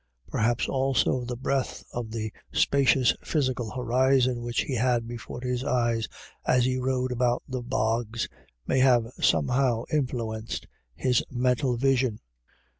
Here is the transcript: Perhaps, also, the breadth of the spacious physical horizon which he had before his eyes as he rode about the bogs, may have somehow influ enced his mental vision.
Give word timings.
Perhaps, 0.29 0.67
also, 0.67 1.25
the 1.25 1.37
breadth 1.37 1.83
of 1.93 2.09
the 2.09 2.33
spacious 2.51 3.15
physical 3.23 3.69
horizon 3.69 4.41
which 4.41 4.61
he 4.61 4.73
had 4.73 5.07
before 5.07 5.41
his 5.41 5.63
eyes 5.63 6.07
as 6.43 6.65
he 6.65 6.79
rode 6.79 7.11
about 7.11 7.43
the 7.47 7.61
bogs, 7.61 8.27
may 8.65 8.79
have 8.79 9.05
somehow 9.21 9.83
influ 9.93 10.41
enced 10.41 10.65
his 10.95 11.23
mental 11.29 11.77
vision. 11.77 12.19